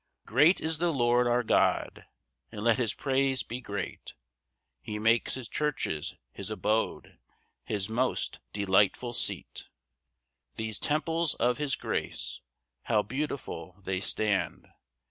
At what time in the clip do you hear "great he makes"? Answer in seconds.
3.61-5.35